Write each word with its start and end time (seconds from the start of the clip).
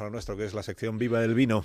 a 0.00 0.04
lo 0.04 0.10
nuestro, 0.10 0.36
que 0.36 0.44
es 0.44 0.54
la 0.54 0.62
sección 0.62 0.98
Viva 0.98 1.20
del 1.20 1.34
Vino. 1.34 1.64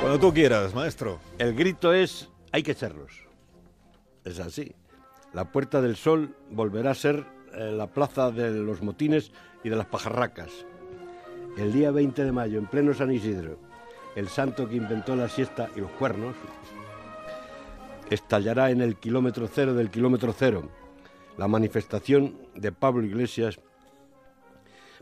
Cuando 0.00 0.18
tú 0.18 0.32
quieras, 0.32 0.74
maestro. 0.74 1.20
El 1.38 1.54
grito 1.54 1.92
es, 1.92 2.30
hay 2.52 2.62
que 2.62 2.72
echarlos. 2.72 3.26
Es 4.24 4.38
así. 4.40 4.74
La 5.34 5.52
Puerta 5.52 5.82
del 5.82 5.96
Sol 5.96 6.34
volverá 6.50 6.92
a 6.92 6.94
ser 6.94 7.26
eh, 7.52 7.72
la 7.72 7.88
plaza 7.88 8.30
de 8.30 8.50
los 8.50 8.80
motines 8.80 9.32
y 9.62 9.68
de 9.68 9.76
las 9.76 9.86
pajarracas. 9.86 10.50
El 11.58 11.72
día 11.72 11.90
20 11.90 12.24
de 12.24 12.30
mayo, 12.30 12.56
en 12.56 12.66
pleno 12.66 12.94
San 12.94 13.10
Isidro, 13.10 13.58
el 14.14 14.28
santo 14.28 14.68
que 14.68 14.76
inventó 14.76 15.16
la 15.16 15.28
siesta 15.28 15.68
y 15.74 15.80
los 15.80 15.90
cuernos, 15.90 16.36
estallará 18.10 18.70
en 18.70 18.80
el 18.80 18.94
kilómetro 18.94 19.48
cero 19.52 19.74
del 19.74 19.90
kilómetro 19.90 20.32
cero 20.32 20.70
la 21.36 21.48
manifestación 21.48 22.36
de 22.54 22.70
Pablo 22.70 23.04
Iglesias 23.04 23.58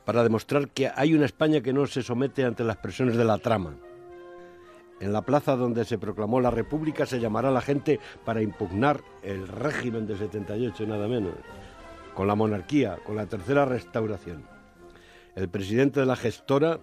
para 0.07 0.23
demostrar 0.23 0.71
que 0.71 0.91
hay 0.97 1.13
una 1.13 1.27
España 1.27 1.61
que 1.61 1.75
no 1.75 1.87
se 1.87 2.03
somete 2.03 2.43
ante 2.47 2.65
las 2.65 2.79
presiones 2.79 3.19
de 3.19 3.25
la 3.27 3.37
trama. 3.37 3.75
En 4.99 5.13
la 5.13 5.21
plaza 5.21 5.57
donde 5.57 5.85
se 5.85 5.99
proclamó 5.99 6.41
la 6.41 6.51
República 6.51 7.05
se 7.05 7.21
llamará 7.21 7.51
la 7.51 7.61
gente 7.61 8.01
para 8.25 8.41
impugnar 8.41 9.03
el 9.23 9.47
régimen 9.47 10.07
de 10.07 10.17
78, 10.17 10.87
nada 10.87 11.07
menos, 11.07 11.35
con 12.15 12.27
la 12.27 12.35
monarquía, 12.35 12.97
con 13.05 13.17
la 13.17 13.27
tercera 13.27 13.67
restauración. 13.67 14.56
El 15.37 15.51
presidente 15.51 16.01
de 16.01 16.07
la 16.07 16.17
gestora, 16.17 16.81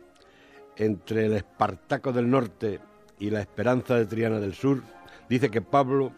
entre 0.76 1.26
el 1.26 1.34
Espartaco 1.34 2.14
del 2.14 2.30
Norte 2.30 2.80
y 3.18 3.32
la 3.32 3.42
Esperanza 3.42 3.96
de 3.96 4.06
Triana 4.06 4.40
del 4.40 4.54
Sur, 4.54 4.84
dice 5.28 5.50
que 5.50 5.64
Pablo 5.64 6.14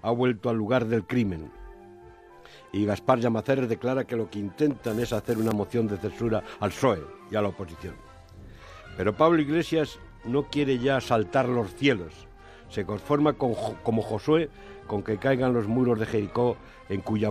ha 0.00 0.10
vuelto 0.10 0.48
al 0.48 0.56
lugar 0.56 0.86
del 0.86 1.04
crimen. 1.04 1.52
Y 2.72 2.86
Gaspar 2.86 3.20
Llamaceres 3.20 3.68
declara 3.68 4.04
que 4.04 4.16
lo 4.16 4.30
que 4.30 4.38
intentan 4.38 4.98
es 4.98 5.12
hacer 5.12 5.36
una 5.36 5.52
moción 5.52 5.86
de 5.86 5.98
censura 5.98 6.42
al 6.58 6.70
PSOE 6.70 7.02
y 7.30 7.36
a 7.36 7.42
la 7.42 7.48
oposición. 7.48 7.96
Pero 8.96 9.14
Pablo 9.14 9.42
Iglesias 9.42 9.98
no 10.24 10.44
quiere 10.44 10.78
ya 10.78 11.02
saltar 11.02 11.50
los 11.50 11.74
cielos. 11.74 12.14
Se 12.70 12.86
conforma 12.86 13.34
como 13.34 14.02
Josué 14.02 14.48
con 14.86 15.02
que 15.02 15.18
caigan 15.18 15.52
los 15.52 15.68
muros 15.68 16.00
de 16.00 16.06
Jericó, 16.06 16.56
en 16.88 17.02
cuya 17.02 17.30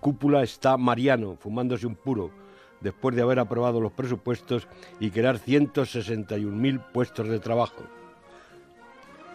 cúpula 0.00 0.42
está 0.42 0.76
Mariano, 0.76 1.36
fumándose 1.36 1.86
un 1.86 1.94
puro, 1.94 2.32
después 2.80 3.16
de 3.16 3.22
haber 3.22 3.38
aprobado 3.38 3.80
los 3.80 3.92
presupuestos 3.92 4.68
y 5.00 5.10
crear 5.10 5.38
161.000 5.38 6.92
puestos 6.92 7.28
de 7.28 7.38
trabajo. 7.38 7.84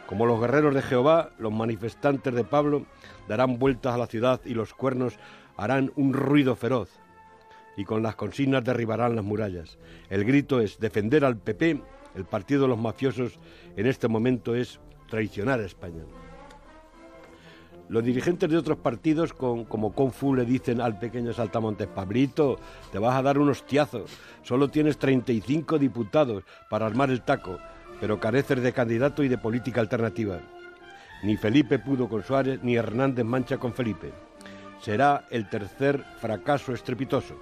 Como 0.07 0.25
los 0.25 0.39
guerreros 0.41 0.75
de 0.75 0.81
Jehová, 0.81 1.31
los 1.39 1.53
manifestantes 1.53 2.33
de 2.33 2.43
Pablo 2.43 2.85
darán 3.27 3.59
vueltas 3.59 3.93
a 3.93 3.97
la 3.97 4.07
ciudad 4.07 4.41
y 4.45 4.53
los 4.53 4.73
cuernos 4.73 5.17
harán 5.57 5.91
un 5.95 6.13
ruido 6.13 6.55
feroz. 6.55 6.89
Y 7.77 7.85
con 7.85 8.03
las 8.03 8.15
consignas 8.15 8.63
derribarán 8.63 9.15
las 9.15 9.23
murallas. 9.23 9.77
El 10.09 10.25
grito 10.25 10.59
es 10.59 10.79
defender 10.79 11.23
al 11.23 11.37
PP 11.37 11.81
el 12.15 12.25
partido 12.25 12.63
de 12.63 12.67
los 12.69 12.79
mafiosos 12.79 13.39
en 13.77 13.87
este 13.87 14.07
momento 14.07 14.55
es 14.55 14.79
traicionar 15.09 15.59
a 15.59 15.65
España. 15.65 16.03
Los 17.91 18.05
dirigentes 18.05 18.49
de 18.49 18.55
otros 18.55 18.77
partidos, 18.77 19.33
como 19.33 19.91
Confu, 19.93 20.33
le 20.33 20.45
dicen 20.45 20.79
al 20.79 20.97
pequeño 20.97 21.33
Saltamontes, 21.33 21.89
Pablito, 21.89 22.57
te 22.89 22.99
vas 22.99 23.17
a 23.17 23.21
dar 23.21 23.37
unos 23.37 23.65
tiazos, 23.65 24.09
solo 24.43 24.69
tienes 24.69 24.97
35 24.97 25.77
diputados 25.77 26.45
para 26.69 26.85
armar 26.85 27.09
el 27.09 27.21
taco, 27.21 27.57
pero 27.99 28.17
careces 28.17 28.61
de 28.61 28.71
candidato 28.71 29.25
y 29.25 29.27
de 29.27 29.37
política 29.37 29.81
alternativa. 29.81 30.39
Ni 31.23 31.35
Felipe 31.35 31.79
pudo 31.79 32.07
con 32.07 32.23
Suárez, 32.23 32.63
ni 32.63 32.77
Hernández 32.77 33.25
mancha 33.25 33.57
con 33.57 33.73
Felipe. 33.73 34.13
Será 34.79 35.25
el 35.29 35.49
tercer 35.49 36.01
fracaso 36.21 36.73
estrepitoso. 36.73 37.35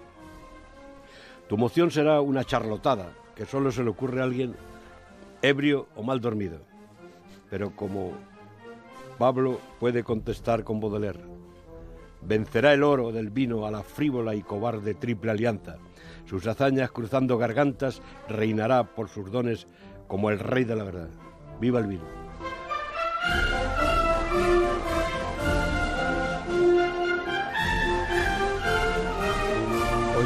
Tu 1.47 1.57
moción 1.57 1.91
será 1.91 2.21
una 2.21 2.43
charlotada, 2.43 3.13
que 3.35 3.45
solo 3.45 3.71
se 3.71 3.83
le 3.83 3.91
ocurre 3.91 4.21
a 4.21 4.23
alguien 4.23 4.55
ebrio 5.43 5.89
o 5.95 6.01
mal 6.01 6.19
dormido. 6.19 6.57
Pero 7.51 7.75
como 7.75 8.13
Pablo 9.19 9.59
puede 9.81 10.03
contestar 10.05 10.63
con 10.63 10.79
Baudelaire, 10.79 11.19
vencerá 12.21 12.73
el 12.73 12.83
oro 12.83 13.11
del 13.11 13.29
vino 13.29 13.65
a 13.65 13.71
la 13.71 13.83
frívola 13.83 14.33
y 14.33 14.41
cobarde 14.41 14.93
triple 14.93 15.31
alianza. 15.31 15.75
Sus 16.25 16.47
hazañas 16.47 16.91
cruzando 16.91 17.37
gargantas 17.37 18.01
reinará 18.29 18.95
por 18.95 19.09
sus 19.09 19.29
dones 19.29 19.67
como 20.07 20.29
el 20.29 20.39
rey 20.39 20.63
de 20.63 20.75
la 20.77 20.85
verdad. 20.85 21.09
¡Viva 21.59 21.79
el 21.79 21.87
vino! 21.87 22.19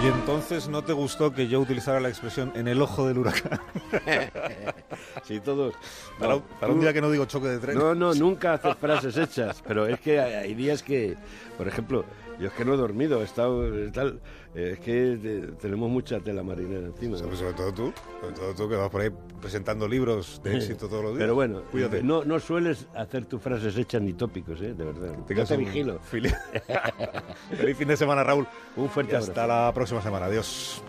Y 0.04 0.08
entonces 0.08 0.68
no 0.68 0.84
te 0.84 0.92
gustó 0.92 1.32
que 1.32 1.48
yo 1.48 1.62
utilizara 1.62 2.02
la 2.02 2.10
expresión 2.10 2.52
en 2.56 2.68
el 2.68 2.82
ojo 2.82 3.08
del 3.08 3.20
huracán. 3.20 3.62
sí, 5.24 5.40
todos. 5.40 5.76
Para, 6.20 6.36
un 6.72 6.80
día 6.80 6.94
que 6.94 7.02
no 7.02 7.12
digo 7.12 7.26
choque 7.26 7.48
de 7.48 7.60
tren. 7.60 7.78
No, 7.78 7.96
no, 7.96 8.14
nunca 8.14 8.54
haces 8.54 8.76
frases 8.78 9.18
hechas, 9.18 9.64
pero 9.68 9.88
es 9.88 10.00
que 10.00 10.20
hay 10.20 10.54
días 10.54 10.84
que, 10.84 11.16
por 11.58 11.68
ejemplo, 11.68 12.06
yo 12.40 12.48
es 12.48 12.54
que 12.54 12.66
no 12.66 12.74
he 12.74 12.78
dormido, 12.78 13.22
he 13.22 13.26
estado 13.26 13.64
tal. 13.92 14.20
Eh, 14.56 14.74
es 14.74 14.80
que 14.80 15.54
tenemos 15.60 15.90
mucha 15.90 16.20
tela 16.20 16.44
marinera 16.44 16.88
encima. 16.88 17.18
Sobre, 17.18 17.54
todo 17.54 17.74
tú, 17.74 17.94
sobre 18.22 18.36
todo 18.36 18.54
tú 18.54 18.70
que 18.70 18.76
vas 18.76 18.90
por 18.90 19.02
ahí 19.02 19.10
presentando 19.42 19.88
libros 19.88 20.42
de 20.44 20.58
éxito 20.58 20.88
todos 20.88 21.04
los 21.04 21.12
días. 21.14 21.24
Pero 21.24 21.36
bueno, 21.36 21.64
Cuídate. 21.72 22.04
No, 22.04 22.24
no 22.24 22.40
sueles 22.40 22.88
hacer 22.96 23.26
tus 23.26 23.42
frases 23.42 23.76
hechas 23.78 24.02
ni 24.02 24.14
tópicos, 24.14 24.62
¿eh? 24.62 24.74
de 24.74 24.86
verdad. 24.86 25.18
Te, 25.26 25.36
te 25.36 25.58
vigilo. 25.58 26.00
Feliz 26.04 27.78
fin 27.78 27.88
de 27.88 27.98
semana, 27.98 28.24
Raúl. 28.24 28.48
Un 28.76 28.90
fuerte 28.90 29.16
abrazo. 29.16 29.32
Hasta 29.32 29.48
la 29.48 29.72
próxima 29.74 30.02
semana. 30.02 30.26
Adiós. 30.28 30.84